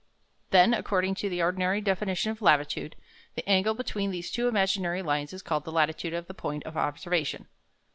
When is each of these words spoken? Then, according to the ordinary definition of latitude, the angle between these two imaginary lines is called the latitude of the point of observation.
Then, 0.49 0.73
according 0.73 1.13
to 1.21 1.29
the 1.29 1.43
ordinary 1.43 1.79
definition 1.79 2.31
of 2.31 2.41
latitude, 2.41 2.95
the 3.35 3.47
angle 3.47 3.75
between 3.75 4.09
these 4.09 4.31
two 4.31 4.47
imaginary 4.47 5.03
lines 5.03 5.31
is 5.31 5.43
called 5.43 5.63
the 5.63 5.71
latitude 5.71 6.15
of 6.15 6.25
the 6.25 6.33
point 6.33 6.63
of 6.63 6.75
observation. 6.75 7.47